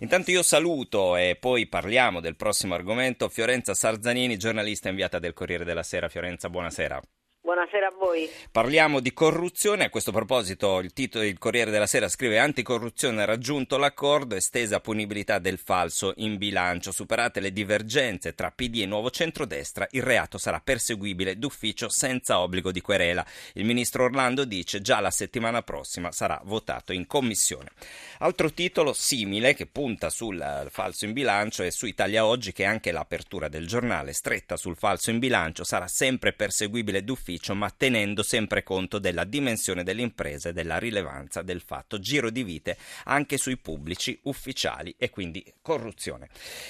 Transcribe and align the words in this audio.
Intanto 0.00 0.30
io 0.30 0.42
saluto 0.42 1.16
e 1.16 1.36
poi 1.38 1.66
parliamo 1.66 2.20
del 2.20 2.36
prossimo 2.36 2.74
argomento 2.74 3.28
Fiorenza 3.28 3.74
Sarzanini, 3.74 4.36
giornalista 4.36 4.88
inviata 4.88 5.18
del 5.18 5.32
Corriere 5.32 5.64
della 5.64 5.82
Sera. 5.82 6.08
Fiorenza, 6.08 6.48
buonasera. 6.48 7.00
Buonasera 7.48 7.86
a 7.86 7.94
voi. 7.98 8.28
Parliamo 8.52 9.00
di 9.00 9.14
corruzione. 9.14 9.84
A 9.84 9.88
questo 9.88 10.12
proposito, 10.12 10.80
il 10.80 10.92
titolo 10.92 11.24
del 11.24 11.38
Corriere 11.38 11.70
della 11.70 11.86
Sera 11.86 12.06
scrive: 12.06 12.38
Anticorruzione 12.38 13.24
raggiunto 13.24 13.78
l'accordo, 13.78 14.34
estesa 14.34 14.80
punibilità 14.80 15.38
del 15.38 15.56
falso 15.56 16.12
in 16.16 16.36
bilancio. 16.36 16.92
Superate 16.92 17.40
le 17.40 17.50
divergenze 17.50 18.34
tra 18.34 18.50
PD 18.50 18.80
e 18.82 18.86
Nuovo 18.86 19.08
Centrodestra, 19.08 19.86
il 19.92 20.02
reato 20.02 20.36
sarà 20.36 20.60
perseguibile 20.60 21.38
d'ufficio 21.38 21.88
senza 21.88 22.38
obbligo 22.40 22.70
di 22.70 22.82
querela. 22.82 23.24
Il 23.54 23.64
ministro 23.64 24.04
Orlando 24.04 24.44
dice: 24.44 24.82
già 24.82 25.00
la 25.00 25.10
settimana 25.10 25.62
prossima 25.62 26.12
sarà 26.12 26.38
votato 26.44 26.92
in 26.92 27.06
commissione. 27.06 27.70
Altro 28.18 28.52
titolo 28.52 28.92
simile 28.92 29.54
che 29.54 29.64
punta 29.64 30.10
sul 30.10 30.66
falso 30.68 31.06
in 31.06 31.14
bilancio 31.14 31.62
è 31.62 31.70
su 31.70 31.86
Italia 31.86 32.26
Oggi, 32.26 32.52
che 32.52 32.66
anche 32.66 32.92
l'apertura 32.92 33.48
del 33.48 33.66
giornale 33.66 34.12
stretta 34.12 34.58
sul 34.58 34.76
falso 34.76 35.08
in 35.08 35.18
bilancio 35.18 35.64
sarà 35.64 35.88
sempre 35.88 36.34
perseguibile 36.34 37.02
d'ufficio 37.02 37.36
beneficio, 37.38 37.54
ma 37.54 37.70
tenendo 37.70 38.22
sempre 38.22 38.62
conto 38.62 38.98
della 38.98 39.24
dimensione 39.24 39.84
dell'impresa 39.84 40.48
e 40.48 40.52
della 40.52 40.78
rilevanza 40.78 41.42
del 41.42 41.60
fatto. 41.60 41.98
Giro 41.98 42.30
di 42.30 42.42
vite 42.42 42.76
anche 43.04 43.38
sui 43.38 43.56
pubblici 43.56 44.18
ufficiali 44.24 44.94
e 44.98 45.10
quindi 45.10 45.44
corruzione. 45.62 46.28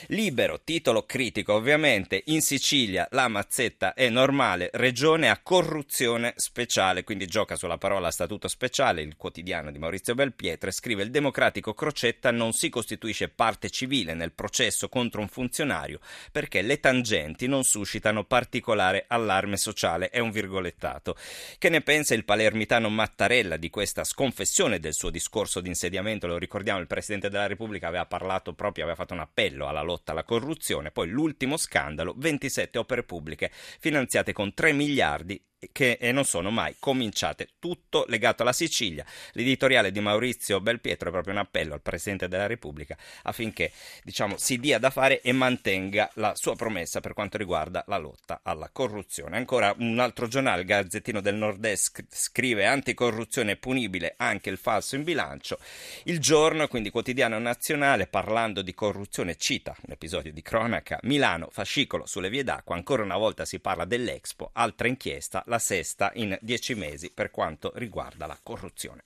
Libero, 0.08 0.60
titolo 0.62 1.04
critico 1.04 1.54
ovviamente, 1.54 2.22
in 2.26 2.42
Sicilia 2.42 3.08
la 3.12 3.28
mazzetta 3.28 3.94
è 3.94 4.08
normale, 4.08 4.70
regione 4.74 5.30
a 5.30 5.40
corruzione 5.42 6.34
speciale, 6.36 7.04
quindi 7.04 7.26
gioca 7.26 7.56
sulla 7.56 7.78
parola 7.78 8.10
statuto 8.10 8.48
speciale, 8.48 9.02
il 9.02 9.16
quotidiano 9.16 9.70
di 9.70 9.78
Maurizio 9.78 10.14
Belpietre 10.14 10.70
scrive 10.70 11.02
il 11.02 11.10
democratico 11.10 11.74
Crocetta 11.74 12.30
non 12.30 12.52
si 12.52 12.68
costituisce 12.68 13.28
parte 13.28 13.70
civile 13.70 14.14
nel 14.14 14.32
processo 14.32 14.88
contro 14.88 15.20
un 15.20 15.28
funzionario 15.28 16.00
perché 16.30 16.62
le 16.62 16.80
tangenti 16.80 17.46
non 17.46 17.64
suscitano 17.64 18.24
particolare 18.24 19.04
allarme 19.08 19.56
sociale, 19.56 20.10
è 20.10 20.18
un 20.18 20.30
virgolettato 20.30 20.57
virgolettato. 20.58 21.16
Che 21.58 21.68
ne 21.68 21.80
pensa 21.80 22.14
il 22.14 22.24
palermitano 22.24 22.88
Mattarella 22.88 23.56
di 23.56 23.70
questa 23.70 24.04
sconfessione 24.04 24.78
del 24.78 24.92
suo 24.92 25.10
discorso 25.10 25.60
di 25.60 25.68
insediamento? 25.68 26.26
Lo 26.26 26.38
ricordiamo, 26.38 26.80
il 26.80 26.86
Presidente 26.86 27.30
della 27.30 27.46
Repubblica 27.46 27.88
aveva 27.88 28.06
parlato 28.06 28.52
proprio, 28.52 28.84
aveva 28.84 28.98
fatto 28.98 29.14
un 29.14 29.20
appello 29.20 29.66
alla 29.66 29.82
lotta 29.82 30.12
alla 30.12 30.24
corruzione, 30.24 30.90
poi 30.90 31.08
l'ultimo 31.08 31.56
scandalo, 31.56 32.14
27 32.16 32.78
opere 32.78 33.02
pubbliche 33.04 33.50
finanziate 33.52 34.32
con 34.32 34.52
3 34.52 34.72
miliardi 34.72 35.42
che 35.72 35.98
non 36.12 36.24
sono 36.24 36.50
mai 36.50 36.76
cominciate. 36.78 37.48
Tutto 37.58 38.04
legato 38.08 38.42
alla 38.42 38.52
Sicilia. 38.52 39.04
L'editoriale 39.32 39.90
di 39.90 40.00
Maurizio 40.00 40.60
Belpietro 40.60 41.08
è 41.08 41.12
proprio 41.12 41.34
un 41.34 41.40
appello 41.40 41.74
al 41.74 41.82
Presidente 41.82 42.28
della 42.28 42.46
Repubblica 42.46 42.96
affinché 43.22 43.72
diciamo, 44.04 44.36
si 44.36 44.58
dia 44.58 44.78
da 44.78 44.90
fare 44.90 45.20
e 45.20 45.32
mantenga 45.32 46.10
la 46.14 46.34
sua 46.34 46.54
promessa 46.54 47.00
per 47.00 47.12
quanto 47.12 47.36
riguarda 47.36 47.84
la 47.88 47.98
lotta 47.98 48.40
alla 48.42 48.70
corruzione. 48.70 49.36
Ancora 49.36 49.74
un 49.78 49.98
altro 49.98 50.28
giornale, 50.28 50.60
il 50.60 50.66
Gazzettino 50.66 51.20
del 51.20 51.34
Nord-Est, 51.34 52.04
scrive 52.10 52.66
anticorruzione 52.66 53.56
punibile 53.56 54.14
anche 54.16 54.50
il 54.50 54.58
falso 54.58 54.94
in 54.94 55.02
bilancio. 55.02 55.58
Il 56.04 56.20
giorno, 56.20 56.68
quindi 56.68 56.90
quotidiano 56.90 57.38
nazionale, 57.38 58.06
parlando 58.06 58.62
di 58.62 58.74
corruzione, 58.74 59.36
cita 59.36 59.74
un 59.86 59.92
episodio 59.92 60.32
di 60.32 60.42
cronaca. 60.42 60.98
Milano, 61.02 61.48
fascicolo 61.50 62.06
sulle 62.06 62.30
vie 62.30 62.44
d'acqua, 62.44 62.76
ancora 62.76 63.02
una 63.02 63.16
volta 63.16 63.44
si 63.44 63.58
parla 63.58 63.84
dell'Expo, 63.84 64.50
altra 64.52 64.88
inchiesta 64.88 65.42
la 65.48 65.58
sesta 65.58 66.12
in 66.14 66.38
dieci 66.40 66.74
mesi 66.74 67.10
per 67.10 67.30
quanto 67.30 67.72
riguarda 67.74 68.26
la 68.26 68.38
corruzione. 68.42 69.02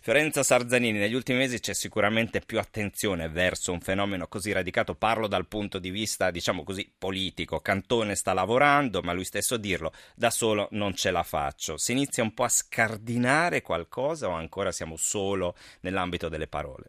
Fiorenza 0.00 0.42
Sarzanini, 0.42 0.98
negli 0.98 1.14
ultimi 1.14 1.38
mesi 1.38 1.60
c'è 1.60 1.74
sicuramente 1.74 2.40
più 2.40 2.58
attenzione 2.58 3.28
verso 3.28 3.72
un 3.72 3.80
fenomeno 3.80 4.26
così 4.26 4.52
radicato, 4.52 4.94
parlo 4.94 5.26
dal 5.26 5.46
punto 5.46 5.78
di 5.78 5.90
vista, 5.90 6.30
diciamo 6.30 6.64
così, 6.64 6.90
politico. 6.96 7.60
Cantone 7.60 8.14
sta 8.14 8.32
lavorando, 8.32 9.02
ma 9.02 9.12
lui 9.12 9.24
stesso 9.24 9.56
dirlo, 9.56 9.92
da 10.14 10.30
solo 10.30 10.68
non 10.72 10.94
ce 10.94 11.10
la 11.10 11.22
faccio. 11.22 11.76
Si 11.76 11.92
inizia 11.92 12.22
un 12.22 12.32
po' 12.32 12.44
a 12.44 12.48
scardinare 12.48 13.62
qualcosa 13.62 14.28
o 14.28 14.32
ancora 14.32 14.72
siamo 14.72 14.96
solo 14.96 15.54
nell'ambito 15.80 16.28
delle 16.28 16.46
parole? 16.46 16.88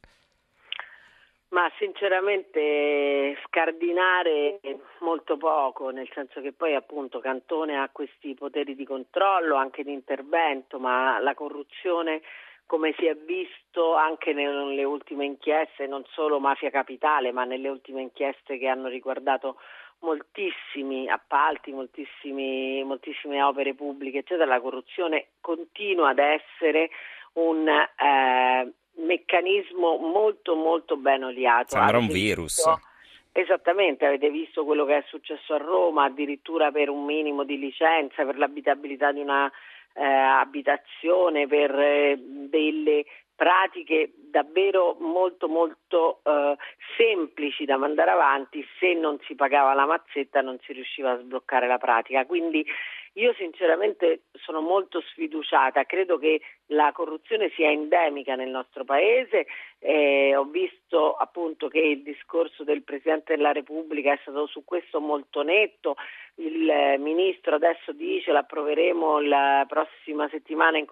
Ma 1.54 1.72
sinceramente 1.78 3.38
scardinare 3.46 4.60
molto 5.02 5.38
poco, 5.38 5.92
nel 5.92 6.10
senso 6.12 6.42
che 6.42 6.52
poi 6.52 6.74
appunto 6.74 7.20
Cantone 7.20 7.78
ha 7.78 7.90
questi 7.92 8.34
poteri 8.34 8.74
di 8.74 8.84
controllo, 8.84 9.56
anche 9.56 9.84
di 9.84 9.94
intervento, 9.94 10.80
ma 10.80 11.20
la 11.20 11.36
corruzione 11.36 12.24
come 12.66 12.96
si 12.98 13.06
è 13.06 13.14
visto 13.14 13.94
anche 13.94 14.34
nelle 14.34 14.84
ultime 14.84 15.26
inchieste, 15.26 15.86
non 15.86 16.04
solo 16.10 16.40
mafia 16.40 16.72
capitale, 16.72 17.32
ma 17.32 17.44
nelle 17.44 17.70
ultime 17.70 18.02
inchieste 18.02 18.58
che 18.58 18.68
hanno 18.68 18.88
riguardato 18.88 19.60
moltissimi 20.00 21.08
appalti, 21.08 21.72
moltissime 21.72 23.44
opere 23.44 23.76
pubbliche, 23.76 24.20
eccetera, 24.20 24.48
la 24.48 24.60
corruzione 24.60 25.28
continua 25.40 26.10
ad 26.10 26.18
essere 26.18 26.90
un 27.34 27.68
eh, 27.68 28.74
meccanismo 28.96 29.98
molto 29.98 30.56
molto 30.56 30.98
ben 30.98 31.24
oliato. 31.24 31.76
Sembra 31.76 31.98
un 31.98 32.08
virus. 32.08 32.56
Visto, 32.56 32.82
esattamente, 33.32 34.06
avete 34.06 34.30
visto 34.30 34.64
quello 34.66 34.86
che 34.86 34.98
è 34.98 35.04
successo 35.08 35.54
a 35.54 35.58
Roma, 35.58 36.06
addirittura 36.06 36.72
per 36.72 36.90
un 36.90 37.04
minimo 37.04 37.44
di 37.44 37.58
licenza, 37.58 38.26
per 38.26 38.38
l'abitabilità 38.38 39.12
di 39.12 39.20
una 39.20 39.52
eh, 39.94 40.04
abitazione, 40.04 41.48
per 41.48 41.78
eh, 41.80 42.18
delle 42.20 43.06
pratiche 43.36 44.14
davvero 44.16 44.96
molto 45.00 45.48
molto 45.48 46.22
eh, 46.24 46.56
semplici 46.96 47.66
da 47.66 47.78
mandare 47.78 48.12
avanti, 48.12 48.66
se 48.80 48.94
non 48.94 49.18
si 49.26 49.36
pagava 49.36 49.74
la 49.74 49.86
mazzetta 49.86 50.42
non 50.42 50.58
si 50.62 50.74
riusciva 50.74 51.12
a 51.12 51.18
sbloccare 51.18 51.68
la 51.68 51.78
pratica. 51.78 52.26
Quindi 52.26 52.66
io 53.14 53.34
sinceramente 53.34 54.24
sono 54.34 54.62
molto 54.62 55.02
sfiduciata, 55.02 55.84
credo 55.86 56.18
che 56.18 56.42
la 56.68 56.92
corruzione 56.94 57.52
sia 57.56 57.70
endemica 57.70 58.36
nel 58.36 58.50
nostro 58.50 58.84
paese, 58.86 59.46
eh, 59.80 60.36
ho 60.36 60.46
visto 60.46 61.14
appunto 61.14 61.68
che 61.68 61.80
il 61.80 62.02
discorso 62.02 62.64
del 62.64 62.84
Presidente 62.84 63.36
della 63.36 63.52
Repubblica 63.52 64.14
è 64.14 64.20
stato 64.22 64.48
su 64.48 64.64
questo 64.66 65.00
molto 65.00 65.44
netto, 65.44 65.96
il 66.36 66.96
Ministro 66.98 67.56
adesso 67.56 67.92
dice 67.92 68.32
l'approveremo 68.32 69.20
la 69.22 69.66
prossima 69.68 70.28
settimana 70.30 70.80
in, 70.80 70.88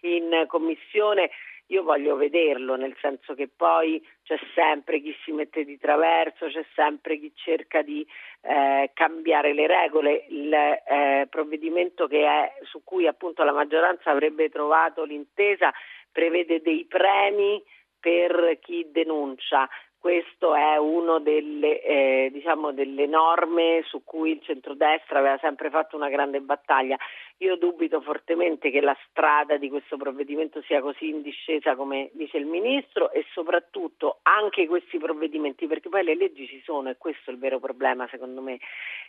in 0.00 0.44
commissione 0.48 1.30
io 1.68 1.82
voglio 1.82 2.16
vederlo, 2.16 2.76
nel 2.76 2.96
senso 3.00 3.34
che 3.34 3.48
poi 3.48 4.04
c'è 4.22 4.38
sempre 4.54 5.00
chi 5.00 5.14
si 5.24 5.32
mette 5.32 5.64
di 5.64 5.78
traverso, 5.78 6.46
c'è 6.46 6.64
sempre 6.74 7.18
chi 7.18 7.32
cerca 7.34 7.82
di 7.82 8.06
eh, 8.42 8.90
cambiare 8.94 9.52
le 9.52 9.66
regole. 9.66 10.26
Il 10.28 10.52
eh, 10.52 11.26
provvedimento 11.28 12.08
è, 12.08 12.52
su 12.62 12.82
cui 12.84 13.06
appunto 13.06 13.42
la 13.42 13.52
maggioranza 13.52 14.10
avrebbe 14.10 14.48
trovato 14.48 15.04
l'intesa 15.04 15.72
prevede 16.12 16.62
dei 16.62 16.86
premi 16.86 17.62
per 18.00 18.58
chi 18.60 18.86
denuncia 18.90 19.68
questo 20.06 20.54
è 20.54 20.76
una 20.76 21.18
delle, 21.18 21.82
eh, 21.82 22.30
diciamo 22.32 22.70
delle, 22.70 23.06
norme 23.06 23.82
su 23.88 24.04
cui 24.04 24.30
il 24.30 24.40
centrodestra 24.40 25.18
aveva 25.18 25.36
sempre 25.38 25.68
fatto 25.68 25.96
una 25.96 26.08
grande 26.08 26.40
battaglia. 26.40 26.96
Io 27.38 27.56
dubito 27.56 28.00
fortemente 28.00 28.70
che 28.70 28.80
la 28.80 28.96
strada 29.08 29.56
di 29.56 29.68
questo 29.68 29.96
provvedimento 29.96 30.62
sia 30.62 30.80
così 30.80 31.08
in 31.08 31.22
discesa 31.22 31.74
come 31.74 32.10
dice 32.12 32.36
il 32.36 32.46
Ministro 32.46 33.10
e 33.10 33.26
soprattutto 33.32 34.20
anche 34.22 34.68
questi 34.68 34.96
provvedimenti, 34.98 35.66
perché 35.66 35.88
poi 35.88 36.04
le 36.04 36.14
leggi 36.14 36.46
ci 36.46 36.62
sono 36.64 36.88
e 36.88 36.96
questo 36.96 37.30
è 37.30 37.32
il 37.32 37.40
vero 37.40 37.58
problema 37.58 38.06
secondo 38.08 38.40
me. 38.40 38.60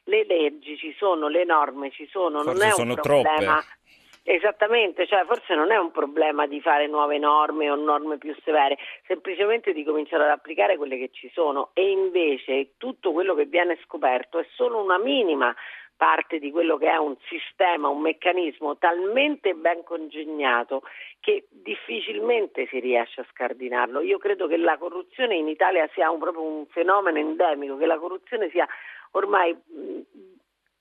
Le 0.06 0.26
leggi 0.26 0.78
ci 0.78 0.96
sono, 0.98 1.28
le 1.28 1.46
norme 1.46 1.92
ci 1.92 2.08
sono, 2.08 2.42
Forse 2.42 2.76
non 2.76 2.88
è 2.88 2.90
un 2.90 2.96
problema. 2.96 3.62
Troppe. 3.62 3.86
Esattamente, 4.30 5.08
cioè 5.08 5.24
forse 5.24 5.56
non 5.56 5.72
è 5.72 5.78
un 5.78 5.90
problema 5.90 6.48
di 6.48 6.60
fare 6.60 6.88
nuove 6.88 7.18
norme 7.18 7.72
o 7.72 7.76
norme 7.76 8.18
più 8.18 8.36
severe, 8.44 8.78
semplicemente 9.06 9.72
di 9.72 9.86
cominciare 9.86 10.24
ad 10.24 10.32
applicare 10.32 10.76
quelle 10.76 10.98
che 10.98 11.12
ci 11.14 11.30
sono 11.32 11.70
e 11.74 11.92
invece 11.92 12.72
tutto 12.76 13.14
quello 13.14 13.36
che 13.36 13.46
viene 13.46 13.80
scoperto 13.86 14.38
è 14.38 14.46
solo 14.56 14.84
una 14.84 14.98
minima 14.98 15.56
parte 15.96 16.40
di 16.40 16.52
quello 16.52 16.76
che 16.76 16.90
è 16.92 16.98
un 16.98 17.16
sistema, 17.30 17.88
un 17.88 18.02
meccanismo 18.02 18.76
talmente 18.76 19.54
ben 19.54 19.84
congegnato 19.86 20.82
che 21.22 21.48
difficilmente 21.50 22.68
si 22.68 22.82
riesce 22.82 23.22
a 23.22 23.26
scardinarlo. 23.32 24.02
Io 24.02 24.18
credo 24.18 24.46
che 24.48 24.58
la 24.58 24.78
corruzione 24.78 25.38
in 25.38 25.48
Italia 25.48 25.90
sia 25.94 26.12
un, 26.12 26.20
proprio 26.20 26.44
un 26.44 26.66
fenomeno 26.66 27.18
endemico, 27.18 27.78
che 27.78 27.86
la 27.86 27.98
corruzione 27.98 28.50
sia 28.50 28.68
ormai 29.12 29.56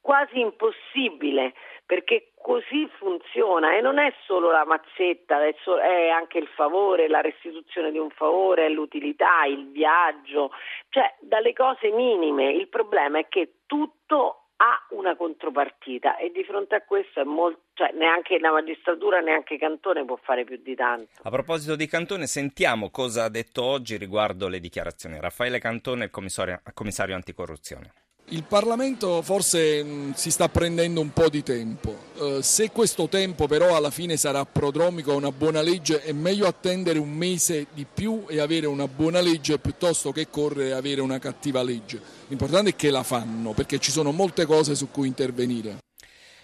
quasi 0.07 0.39
impossibile 0.39 1.53
perché 1.85 2.31
così 2.41 2.89
funziona 2.97 3.77
e 3.77 3.81
non 3.81 3.99
è 3.99 4.15
solo 4.25 4.53
la 4.53 4.65
mazzetta, 4.65 5.45
è, 5.45 6.09
anche 6.11 6.39
il 6.39 6.47
favore, 6.47 7.09
la 7.09 7.21
restituzione 7.21 7.91
di 7.91 7.99
un 7.99 8.11
favore, 8.11 8.69
l'utilità, 8.71 9.45
il 9.47 9.69
viaggio, 9.73 10.53
cioè 10.91 11.13
dalle 11.19 11.53
cose 11.53 11.91
minime. 11.91 12.53
Il 12.53 12.69
problema 12.69 13.19
è 13.19 13.27
che 13.29 13.63
tutto 13.67 14.43
ha 14.59 14.87
una 14.91 15.17
contropartita 15.17 16.19
e 16.19 16.31
di 16.31 16.45
fronte 16.45 16.77
a 16.77 16.83
questo 16.83 17.25
molto, 17.25 17.63
cioè, 17.75 17.91
neanche 17.93 18.39
la 18.39 18.53
magistratura 18.53 19.19
neanche 19.19 19.59
Cantone 19.59 20.05
può 20.05 20.17
fare 20.23 20.45
più 20.45 20.61
di 20.63 20.77
tanto. 20.77 21.09
A 21.21 21.31
proposito 21.31 21.75
di 21.75 21.89
Cantone, 21.89 22.27
sentiamo 22.27 22.91
cosa 22.91 23.25
ha 23.25 23.29
detto 23.29 23.65
oggi 23.65 23.97
riguardo 23.97 24.47
le 24.47 24.61
dichiarazioni. 24.61 25.19
Raffaele 25.19 25.59
Cantone, 25.59 26.11
commissario, 26.11 26.61
commissario 26.75 27.17
anticorruzione. 27.17 28.06
Il 28.31 28.43
Parlamento 28.43 29.23
forse 29.23 29.85
mh, 29.85 29.89
mm, 29.89 30.11
si 30.11 30.33
sta 30.33 30.49
prendendo 30.49 31.01
un 31.01 31.13
po' 31.13 31.29
di 31.29 31.45
tempo, 31.45 31.97
uh, 32.17 32.41
se 32.41 32.73
questo 32.73 33.07
tempo 33.07 33.47
però 33.47 33.77
alla 33.77 33.91
fine 33.91 34.17
sarà 34.17 34.45
prodromico 34.45 35.13
a 35.13 35.15
una 35.15 35.31
buona 35.31 35.63
legge 35.63 36.03
è 36.03 36.11
meglio 36.11 36.49
attendere 36.49 36.99
un 36.99 37.13
mese 37.13 37.69
di 37.73 37.87
più 37.87 38.25
e 38.29 38.41
avere 38.41 38.67
una 38.67 38.89
buona 38.89 39.21
legge 39.21 39.61
piuttosto 39.61 40.11
che 40.11 40.29
correre 40.29 40.71
e 40.71 40.73
avere 40.73 41.03
una 41.03 41.21
cattiva 41.21 41.63
legge. 41.63 42.01
L'importante 42.27 42.71
è 42.71 42.75
che 42.75 42.91
la 42.91 43.05
fanno 43.05 43.53
perché 43.53 43.79
ci 43.79 43.93
sono 43.93 44.11
molte 44.11 44.45
cose 44.45 44.75
su 44.75 44.91
cui 44.91 45.07
intervenire. 45.07 45.77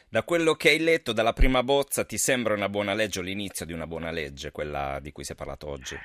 Da 0.08 0.22
quello 0.22 0.54
che 0.54 0.68
hai 0.68 0.78
letto 0.78 1.12
dalla 1.12 1.32
prima 1.32 1.64
bozza 1.64 2.04
ti 2.04 2.16
sembra 2.16 2.54
una 2.54 2.68
buona 2.68 2.94
legge 2.94 3.18
o 3.18 3.22
l'inizio 3.22 3.66
di 3.66 3.72
una 3.72 3.88
buona 3.88 4.12
legge, 4.12 4.52
quella 4.52 5.00
di 5.00 5.10
cui 5.10 5.24
si 5.24 5.32
è 5.32 5.34
parlato 5.34 5.68
oggi? 5.68 5.98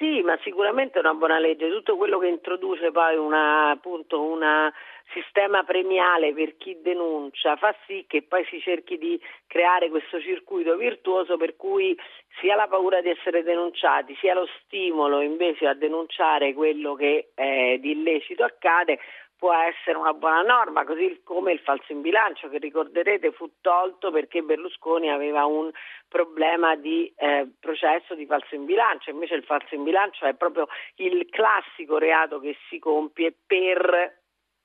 Sì, 0.00 0.22
ma 0.22 0.34
sicuramente 0.42 0.96
è 0.96 1.02
una 1.02 1.12
buona 1.12 1.38
legge. 1.38 1.68
Tutto 1.68 1.98
quello 1.98 2.18
che 2.18 2.28
introduce 2.28 2.90
poi 2.90 3.16
una, 3.16 3.68
appunto, 3.68 4.22
una 4.22 4.72
sistema 5.12 5.62
premiale 5.64 6.32
per 6.32 6.56
chi 6.56 6.80
denuncia 6.80 7.56
fa 7.56 7.74
sì 7.86 8.04
che 8.08 8.22
poi 8.22 8.44
si 8.46 8.60
cerchi 8.60 8.98
di 8.98 9.20
creare 9.46 9.88
questo 9.88 10.20
circuito 10.20 10.76
virtuoso 10.76 11.36
per 11.36 11.56
cui 11.56 11.96
sia 12.40 12.56
la 12.56 12.68
paura 12.68 13.00
di 13.00 13.10
essere 13.10 13.42
denunciati 13.42 14.16
sia 14.20 14.34
lo 14.34 14.48
stimolo 14.64 15.20
invece 15.20 15.66
a 15.66 15.74
denunciare 15.74 16.52
quello 16.54 16.94
che 16.94 17.30
eh, 17.34 17.78
di 17.80 17.92
illecito 17.92 18.44
accade 18.44 18.98
può 19.40 19.54
essere 19.54 19.96
una 19.96 20.12
buona 20.12 20.42
norma, 20.42 20.84
così 20.84 21.22
come 21.24 21.52
il 21.52 21.60
falso 21.60 21.92
in 21.92 22.02
bilancio 22.02 22.50
che 22.50 22.58
ricorderete 22.58 23.32
fu 23.32 23.50
tolto 23.62 24.10
perché 24.10 24.42
Berlusconi 24.42 25.10
aveva 25.10 25.46
un 25.46 25.70
problema 26.08 26.76
di 26.76 27.10
eh, 27.16 27.48
processo 27.58 28.14
di 28.14 28.26
falso 28.26 28.54
in 28.54 28.66
bilancio, 28.66 29.08
invece 29.08 29.36
il 29.36 29.44
falso 29.44 29.74
in 29.74 29.82
bilancio 29.82 30.26
è 30.26 30.34
proprio 30.34 30.68
il 30.96 31.26
classico 31.30 31.96
reato 31.96 32.38
che 32.38 32.54
si 32.68 32.78
compie 32.78 33.34
per 33.46 34.19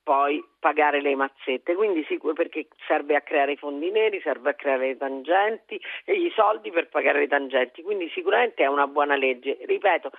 poi 0.06 0.42
pagare 0.60 1.02
le 1.02 1.16
mazzette, 1.16 1.74
quindi 1.74 2.06
sì, 2.08 2.20
perché 2.36 2.68
serve 2.86 3.16
a 3.16 3.22
creare 3.22 3.54
i 3.54 3.58
fondi 3.58 3.90
neri, 3.90 4.22
serve 4.22 4.52
a 4.52 4.54
creare 4.54 4.90
le 4.90 4.98
tangenti 4.98 5.82
e 6.06 6.14
i 6.14 6.32
soldi 6.36 6.70
per 6.70 6.90
pagare 6.90 7.22
le 7.22 7.28
tangenti, 7.28 7.82
quindi 7.82 8.08
sicuramente 8.10 8.62
è 8.62 8.68
una 8.68 8.86
buona 8.86 9.16
legge. 9.16 9.58
Ripeto, 9.62 10.12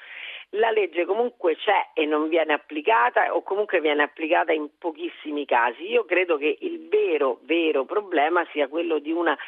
la 0.51 0.73
legge 0.73 1.05
comunque 1.05 1.55
c'è 1.55 1.91
e 1.95 2.05
non 2.05 2.29
viene 2.29 2.53
applicata 2.53 3.33
o 3.33 3.43
comunque 3.43 3.81
viene 3.81 4.03
applicata 4.03 4.53
in 4.53 4.69
pochissimi 4.77 5.45
casi. 5.45 5.89
Io 5.89 6.05
credo 6.05 6.37
che 6.37 6.59
il 6.63 6.89
vero, 6.89 7.39
vero 7.43 7.85
problema 7.85 8.45
sia 8.51 8.67
quello 8.67 8.99
di 8.99 9.13
una 9.13 9.39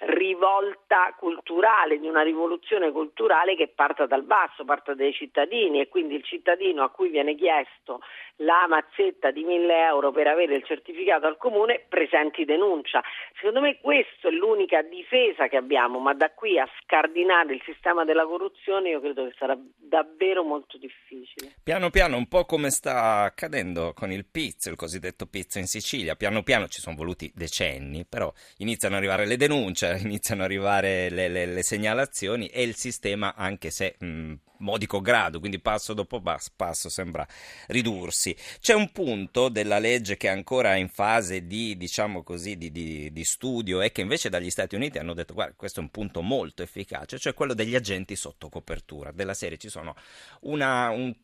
rivolta 0.00 1.14
culturale, 1.18 1.98
di 1.98 2.06
una 2.06 2.22
rivoluzione 2.22 2.92
culturale 2.92 3.56
che 3.56 3.68
parta 3.68 4.06
dal 4.06 4.22
basso, 4.22 4.64
parta 4.64 4.94
dai 4.94 5.12
cittadini 5.12 5.80
e 5.80 5.88
quindi 5.88 6.14
il 6.14 6.24
cittadino 6.24 6.84
a 6.84 6.90
cui 6.90 7.08
viene 7.08 7.34
chiesto 7.34 8.00
la 8.42 8.66
mazzetta 8.68 9.30
di 9.30 9.42
1000 9.42 9.86
euro 9.86 10.12
per 10.12 10.28
avere 10.28 10.54
il 10.54 10.64
certificato 10.64 11.26
al 11.26 11.36
comune 11.36 11.84
presenti 11.88 12.44
denuncia. 12.44 13.02
Secondo 13.36 13.60
me 13.60 13.78
questa 13.80 14.28
è 14.28 14.30
l'unica 14.30 14.82
difesa 14.82 15.48
che 15.48 15.56
abbiamo, 15.56 15.98
ma 15.98 16.14
da 16.14 16.30
qui 16.30 16.58
a 16.58 16.68
scardinare 16.82 17.54
il 17.54 17.62
sistema 17.64 18.04
della 18.04 18.24
corruzione 18.24 18.90
io 18.90 19.00
credo 19.00 19.24
che 19.24 19.34
sarà 19.36 19.58
davvero 19.76 20.44
molto 20.44 20.78
difficile. 20.78 21.54
Piano 21.62 21.90
piano, 21.90 22.16
un 22.16 22.28
po' 22.28 22.44
come 22.44 22.70
sta 22.70 23.22
accadendo 23.22 23.92
con 23.94 24.12
il 24.12 24.26
pizzo, 24.26 24.70
il 24.70 24.76
cosiddetto 24.76 25.26
pizzo 25.26 25.58
in 25.58 25.66
Sicilia, 25.66 26.14
piano 26.14 26.42
piano 26.42 26.68
ci 26.68 26.80
sono 26.80 26.94
voluti 26.94 27.32
decenni, 27.34 28.04
però 28.08 28.32
iniziano 28.58 28.94
ad 28.94 29.00
arrivare 29.00 29.26
le 29.26 29.36
denunce, 29.36 29.87
iniziano 29.96 30.42
ad 30.42 30.50
arrivare 30.50 31.08
le, 31.10 31.28
le, 31.28 31.46
le 31.46 31.62
segnalazioni 31.62 32.46
e 32.48 32.62
il 32.62 32.74
sistema, 32.74 33.34
anche 33.34 33.70
se 33.70 33.96
mh, 33.98 34.32
modico 34.58 35.00
grado, 35.00 35.38
quindi 35.38 35.58
passo 35.58 35.94
dopo 35.94 36.22
passo 36.56 36.88
sembra 36.88 37.26
ridursi. 37.68 38.36
C'è 38.60 38.74
un 38.74 38.90
punto 38.92 39.48
della 39.48 39.78
legge 39.78 40.16
che 40.16 40.28
è 40.28 40.30
ancora 40.30 40.76
in 40.76 40.88
fase 40.88 41.46
di, 41.46 41.76
diciamo 41.76 42.22
così, 42.22 42.56
di, 42.56 42.70
di, 42.70 43.12
di 43.12 43.24
studio 43.24 43.80
e 43.80 43.92
che 43.92 44.00
invece 44.00 44.28
dagli 44.28 44.50
Stati 44.50 44.74
Uniti 44.74 44.98
hanno 44.98 45.14
detto 45.14 45.34
guarda 45.34 45.54
questo 45.56 45.80
è 45.80 45.82
un 45.82 45.90
punto 45.90 46.22
molto 46.22 46.62
efficace, 46.62 47.18
cioè 47.18 47.34
quello 47.34 47.54
degli 47.54 47.74
agenti 47.74 48.16
sotto 48.16 48.48
copertura. 48.48 49.12
Della 49.12 49.34
serie 49.34 49.58
ci 49.58 49.68
sono 49.68 49.94
una, 50.40 50.90
un, 50.90 51.14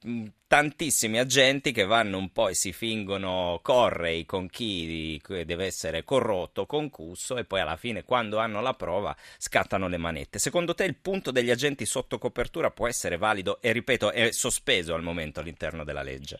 tantissimi 0.46 1.18
agenti 1.18 1.72
che 1.72 1.84
vanno 1.84 2.16
un 2.16 2.30
po' 2.30 2.48
e 2.48 2.54
si 2.54 2.72
fingono 2.72 3.58
correi 3.60 4.24
con 4.24 4.48
chi 4.48 5.20
deve 5.26 5.64
essere 5.64 6.04
corrotto, 6.04 6.64
concusso 6.64 7.36
e 7.36 7.44
poi 7.44 7.58
alla 7.58 7.76
fine 7.76 8.04
quando 8.04 8.38
hanno 8.38 8.60
la 8.60 8.74
prova 8.74 9.16
scattano 9.38 9.88
le 9.88 9.96
manette. 9.96 10.38
Secondo 10.38 10.74
te 10.74 10.84
il 10.84 10.94
punto 10.94 11.32
degli 11.32 11.50
agenti 11.50 11.84
sotto 11.86 12.18
copertura 12.18 12.70
può 12.70 12.86
essere 12.86 13.16
valido 13.24 13.58
e 13.62 13.72
ripeto 13.72 14.10
è 14.10 14.30
sospeso 14.32 14.94
al 14.94 15.02
momento 15.02 15.40
all'interno 15.40 15.82
della 15.82 16.02
legge? 16.02 16.38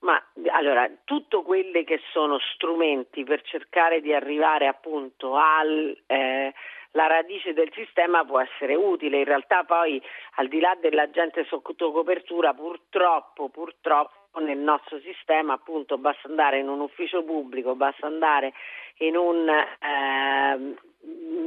Ma 0.00 0.20
allora, 0.50 0.88
tutto 1.04 1.42
quelli 1.42 1.84
che 1.84 2.00
sono 2.12 2.38
strumenti 2.54 3.24
per 3.24 3.42
cercare 3.42 4.00
di 4.00 4.12
arrivare 4.12 4.66
appunto 4.66 5.36
al 5.36 5.96
eh, 6.06 6.52
radice 6.92 7.52
del 7.52 7.70
sistema 7.74 8.24
può 8.24 8.40
essere 8.40 8.74
utile. 8.74 9.18
In 9.18 9.24
realtà 9.24 9.64
poi 9.64 10.00
al 10.36 10.48
di 10.48 10.60
là 10.60 10.76
dell'agente 10.80 11.44
sotto 11.48 11.92
copertura 11.92 12.54
purtroppo, 12.54 13.48
purtroppo 13.48 14.40
nel 14.40 14.58
nostro 14.58 15.00
sistema 15.00 15.54
appunto 15.54 15.98
basta 15.98 16.28
andare 16.28 16.58
in 16.58 16.68
un 16.68 16.80
ufficio 16.80 17.24
pubblico, 17.24 17.74
basta 17.74 18.06
andare 18.06 18.52
in 18.98 19.16
un 19.16 19.48
eh, 19.48 20.76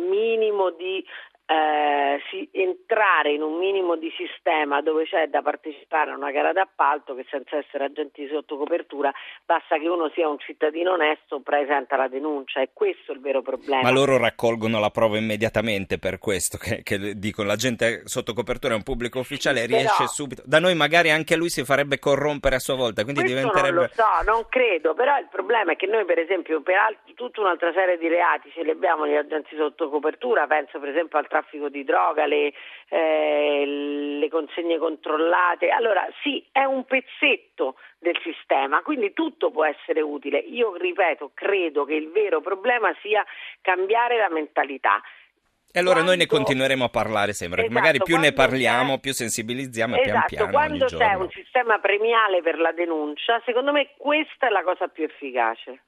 minimo 0.09 0.71
di 0.71 1.05
eh, 1.51 2.21
si, 2.29 2.47
entrare 2.53 3.33
in 3.33 3.41
un 3.41 3.57
minimo 3.57 3.97
di 3.97 4.09
sistema 4.15 4.81
dove 4.81 5.03
c'è 5.03 5.27
da 5.27 5.41
partecipare 5.41 6.11
a 6.11 6.15
una 6.15 6.31
gara 6.31 6.53
d'appalto 6.53 7.13
che 7.13 7.25
senza 7.29 7.57
essere 7.57 7.85
agenti 7.85 8.25
sotto 8.31 8.55
copertura 8.55 9.11
basta 9.45 9.77
che 9.77 9.89
uno 9.89 10.09
sia 10.13 10.29
un 10.29 10.39
cittadino 10.39 10.93
onesto 10.93 11.41
presenta 11.41 11.97
la 11.97 12.07
denuncia 12.07 12.61
e 12.61 12.69
questo 12.71 13.11
è 13.11 13.15
il 13.15 13.21
vero 13.21 13.41
problema. 13.41 13.81
Ma 13.81 13.91
loro 13.91 14.17
raccolgono 14.17 14.79
la 14.79 14.91
prova 14.91 15.17
immediatamente 15.17 15.99
per 15.99 16.19
questo 16.19 16.57
che, 16.57 16.83
che 16.83 17.17
dicono 17.17 17.49
l'agente 17.49 18.07
sotto 18.07 18.33
copertura 18.33 18.73
è 18.73 18.77
un 18.77 18.83
pubblico 18.83 19.19
ufficiale 19.19 19.65
riesce 19.65 19.95
però, 19.97 20.09
subito. 20.09 20.43
Da 20.45 20.59
noi 20.59 20.75
magari 20.75 21.09
anche 21.09 21.35
lui 21.35 21.49
si 21.49 21.65
farebbe 21.65 21.99
corrompere 21.99 22.55
a 22.55 22.59
sua 22.59 22.75
volta, 22.75 23.03
quindi 23.03 23.23
diventerebbe... 23.23 23.71
Non 23.71 23.83
lo 23.83 23.89
so, 23.91 24.31
non 24.31 24.45
credo, 24.47 24.93
però 24.93 25.17
il 25.17 25.27
problema 25.29 25.73
è 25.73 25.75
che 25.75 25.87
noi 25.87 26.05
per 26.05 26.19
esempio 26.19 26.61
per 26.61 26.75
alt- 26.75 27.13
tutta 27.15 27.41
un'altra 27.41 27.73
serie 27.73 27.97
di 27.97 28.07
reati 28.07 28.49
ce 28.51 28.63
li 28.63 28.69
abbiamo 28.69 29.05
gli 29.05 29.15
agenti 29.15 29.55
sotto 29.57 29.89
copertura, 29.89 30.47
penso 30.47 30.79
per 30.79 30.89
esempio 30.89 31.17
al 31.17 31.27
traffico 31.27 31.39
traffico 31.41 31.69
di 31.69 31.83
droga, 31.83 32.25
le, 32.25 32.53
eh, 32.89 33.65
le 34.19 34.29
consegne 34.29 34.77
controllate. 34.77 35.69
Allora 35.69 36.07
sì, 36.21 36.43
è 36.51 36.63
un 36.63 36.85
pezzetto 36.85 37.75
del 37.99 38.17
sistema, 38.23 38.81
quindi 38.81 39.13
tutto 39.13 39.51
può 39.51 39.65
essere 39.65 40.01
utile. 40.01 40.37
Io 40.37 40.75
ripeto, 40.75 41.31
credo 41.33 41.83
che 41.85 41.95
il 41.95 42.09
vero 42.11 42.41
problema 42.41 42.93
sia 43.01 43.25
cambiare 43.61 44.17
la 44.17 44.29
mentalità. 44.29 45.01
E 45.71 45.79
allora 45.79 45.95
quando... 45.95 46.11
noi 46.11 46.19
ne 46.19 46.25
continueremo 46.25 46.83
a 46.83 46.89
parlare 46.89 47.33
sempre, 47.33 47.61
esatto, 47.61 47.73
magari 47.73 47.99
più 47.99 48.17
ne 48.17 48.33
parliamo, 48.33 48.99
più 48.99 49.13
sensibilizziamo 49.13 49.95
esatto, 49.95 50.09
pian 50.09 50.23
piano. 50.27 50.51
Quando 50.51 50.85
c'è 50.85 51.13
un 51.13 51.29
sistema 51.29 51.79
premiale 51.79 52.41
per 52.41 52.59
la 52.59 52.71
denuncia, 52.71 53.41
secondo 53.45 53.71
me 53.71 53.91
questa 53.97 54.47
è 54.47 54.49
la 54.49 54.63
cosa 54.63 54.87
più 54.87 55.03
efficace. 55.03 55.83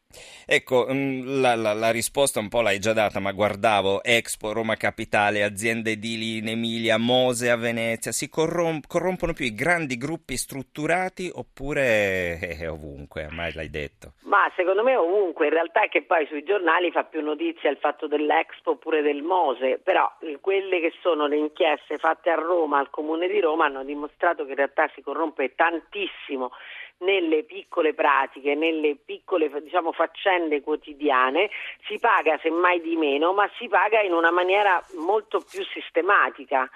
Ecco, 0.46 0.88
mm, 0.92 1.42
la, 1.42 1.56
la, 1.56 1.74
la, 1.74 1.92
risposta 1.92 2.40
un 2.40 2.50
po' 2.50 2.62
l'hai 2.62 2.80
già 2.80 2.94
data, 2.94 3.20
ma 3.20 3.32
guardavo 3.32 4.04
Expo, 4.04 4.54
Roma 4.54 4.76
Capitale, 4.76 5.44
aziende 5.44 5.92
edili 5.92 6.38
in 6.38 6.50
Emilia, 6.50 6.98
Mose 6.98 7.50
a 7.50 7.58
Venezia, 7.58 8.12
si 8.12 8.30
corrom- 8.30 8.86
corrompono 8.88 9.34
più 9.34 9.46
i 9.46 9.54
grandi 9.54 9.98
gruppi 9.98 10.38
strutturati 10.38 11.32
oppure 11.34 12.40
eh, 12.40 12.68
ovunque, 12.68 13.28
mai 13.32 13.54
l'hai 13.54 13.70
detto? 13.70 14.14
Ma 14.22 14.52
secondo 14.56 14.84
me 14.84 14.96
ovunque, 14.96 15.48
in 15.48 15.54
realtà 15.54 15.84
è 15.84 15.90
che 15.90 16.04
poi 16.04 16.26
sui 16.28 16.44
giornali 16.44 16.92
fa 16.92 17.04
più 17.04 17.22
notizia 17.22 17.70
il 17.70 17.78
fatto 17.78 18.08
dell'Expo 18.08 18.72
oppure 18.72 19.02
del 19.02 19.22
Mose, 19.22 19.73
però 19.82 20.12
quelle 20.42 20.80
che 20.80 20.94
sono 21.02 21.28
le 21.28 21.38
inchieste 21.38 21.98
fatte 21.98 22.30
a 22.30 22.36
Roma, 22.36 22.80
al 22.80 22.90
Comune 22.90 23.28
di 23.28 23.40
Roma, 23.40 23.66
hanno 23.66 23.84
dimostrato 23.84 24.44
che 24.44 24.52
in 24.52 24.58
realtà 24.58 24.90
si 24.94 25.02
corrompe 25.02 25.56
tantissimo 25.56 26.52
nelle 27.00 27.44
piccole 27.44 27.94
pratiche, 27.94 28.56
nelle 28.56 28.96
piccole 28.96 29.50
diciamo, 29.62 29.92
faccende 29.92 30.62
quotidiane, 30.62 31.50
si 31.88 32.00
paga 32.00 32.38
semmai 32.42 32.82
di 32.82 32.96
meno, 32.96 33.34
ma 33.34 33.50
si 33.58 33.68
paga 33.68 34.02
in 34.02 34.14
una 34.14 34.32
maniera 34.32 34.84
molto 34.96 35.40
più 35.40 35.64
sistematica. 35.66 36.70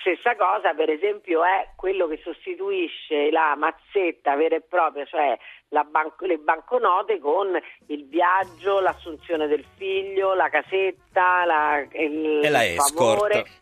Stessa 0.00 0.34
cosa, 0.36 0.74
per 0.74 0.90
esempio, 0.90 1.44
è 1.44 1.68
quello 1.76 2.08
che 2.08 2.20
sostituisce 2.22 3.30
la 3.30 3.54
mazzetta 3.56 4.34
vera 4.34 4.56
e 4.56 4.60
propria, 4.60 5.04
cioè 5.04 5.38
ban- 5.68 6.12
le 6.18 6.38
banconote, 6.38 7.18
con 7.20 7.56
il 7.86 8.08
viaggio, 8.08 8.80
l'assunzione 8.80 9.46
del 9.46 9.64
figlio, 9.76 10.34
la 10.34 10.48
casetta, 10.48 11.44
la, 11.44 11.86
il, 11.92 12.40
e 12.42 12.48
la 12.48 12.66
escort. 12.66 13.60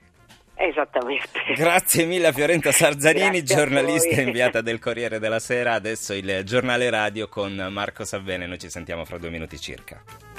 Esattamente. 0.54 1.40
Grazie 1.54 2.04
mille 2.04 2.26
a 2.26 2.32
Fiorenta 2.32 2.70
Sarzanini, 2.70 3.42
giornalista 3.42 4.20
inviata 4.20 4.60
del 4.60 4.78
Corriere 4.78 5.18
della 5.18 5.38
Sera. 5.38 5.72
Adesso 5.72 6.12
il 6.12 6.42
giornale 6.44 6.90
radio 6.90 7.28
con 7.28 7.54
Marco 7.70 8.04
Savvene. 8.04 8.46
Noi 8.46 8.58
ci 8.58 8.68
sentiamo 8.68 9.06
fra 9.06 9.16
due 9.16 9.30
minuti 9.30 9.58
circa. 9.58 10.29